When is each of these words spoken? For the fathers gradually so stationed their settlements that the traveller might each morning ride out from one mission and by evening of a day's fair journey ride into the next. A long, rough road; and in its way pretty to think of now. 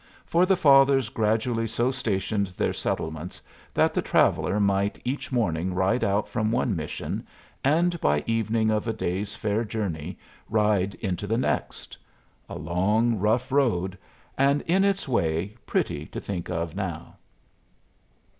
For 0.25 0.47
the 0.47 0.57
fathers 0.57 1.09
gradually 1.09 1.67
so 1.67 1.91
stationed 1.91 2.47
their 2.57 2.73
settlements 2.73 3.39
that 3.71 3.93
the 3.93 4.01
traveller 4.01 4.59
might 4.59 4.99
each 5.05 5.31
morning 5.31 5.75
ride 5.75 6.03
out 6.03 6.27
from 6.27 6.51
one 6.51 6.75
mission 6.75 7.23
and 7.63 8.01
by 8.01 8.23
evening 8.25 8.71
of 8.71 8.87
a 8.87 8.93
day's 8.93 9.35
fair 9.35 9.63
journey 9.63 10.17
ride 10.49 10.95
into 10.95 11.27
the 11.27 11.37
next. 11.37 11.95
A 12.49 12.57
long, 12.57 13.19
rough 13.19 13.51
road; 13.51 13.95
and 14.39 14.61
in 14.63 14.83
its 14.83 15.07
way 15.07 15.55
pretty 15.67 16.07
to 16.07 16.19
think 16.19 16.49
of 16.49 16.75
now. 16.75 17.17